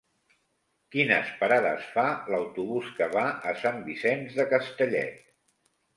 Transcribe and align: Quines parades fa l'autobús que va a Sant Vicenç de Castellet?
Quines 0.95 1.27
parades 1.41 1.91
fa 1.97 2.05
l'autobús 2.35 2.89
que 2.97 3.11
va 3.17 3.27
a 3.51 3.55
Sant 3.65 3.81
Vicenç 3.91 4.37
de 4.41 4.51
Castellet? 4.55 5.25